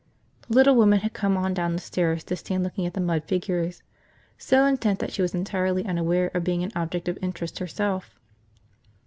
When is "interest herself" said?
7.21-8.17